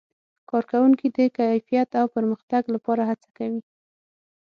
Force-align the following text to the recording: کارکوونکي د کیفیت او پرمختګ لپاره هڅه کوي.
کارکوونکي 0.49 1.07
د 1.17 1.17
کیفیت 1.37 1.89
او 1.99 2.07
پرمختګ 2.15 2.63
لپاره 2.75 3.01
هڅه 3.09 3.29
کوي. 3.37 3.61